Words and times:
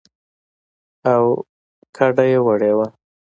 او 1.11 1.23
کډه 1.95 2.23
يې 2.31 2.39
وړې 2.45 2.71
وه. 2.77 2.87